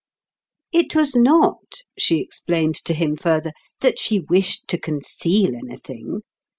[0.71, 3.51] It was not, she explained to him further,
[3.81, 6.21] that she wished to conceal anything.